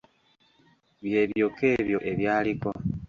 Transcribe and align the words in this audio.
Bye 1.03 1.21
byokka 1.31 1.65
ebyo 1.77 1.99
ebyaliko. 2.11 2.69